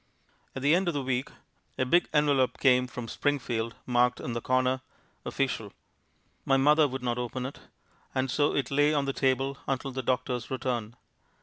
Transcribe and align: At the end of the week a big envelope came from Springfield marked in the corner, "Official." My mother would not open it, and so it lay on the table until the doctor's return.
At 0.55 0.63
the 0.63 0.73
end 0.73 0.87
of 0.87 0.95
the 0.95 1.03
week 1.03 1.29
a 1.77 1.85
big 1.85 2.09
envelope 2.11 2.57
came 2.57 2.87
from 2.87 3.07
Springfield 3.07 3.75
marked 3.85 4.19
in 4.19 4.33
the 4.33 4.41
corner, 4.41 4.81
"Official." 5.27 5.73
My 6.43 6.57
mother 6.57 6.87
would 6.87 7.03
not 7.03 7.19
open 7.19 7.45
it, 7.45 7.59
and 8.15 8.31
so 8.31 8.55
it 8.55 8.71
lay 8.71 8.95
on 8.95 9.05
the 9.05 9.13
table 9.13 9.59
until 9.67 9.91
the 9.91 10.01
doctor's 10.01 10.49
return. 10.49 10.95